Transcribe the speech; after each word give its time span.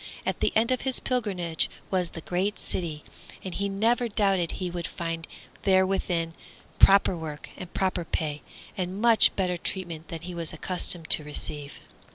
At 0.25 0.39
the 0.39 0.51
end 0.55 0.71
of 0.71 0.81
his 0.81 0.99
pilgrimage 0.99 1.69
was 1.91 2.09
the 2.09 2.21
great 2.21 2.57
city, 2.57 3.03
and 3.43 3.53
he 3.53 3.69
never 3.69 4.07
doubted 4.07 4.53
he 4.53 4.71
would 4.71 4.87
find 4.87 5.27
therein 5.61 6.33
proper 6.79 7.15
work 7.15 7.49
and 7.55 7.71
proper 7.71 8.03
pay, 8.03 8.41
and 8.75 8.99
much 8.99 9.35
better 9.35 9.57
treatment 9.57 10.07
than 10.07 10.21
he 10.21 10.33
was 10.33 10.53
accustomed 10.53 11.07
to 11.11 11.23
receive. 11.23 11.81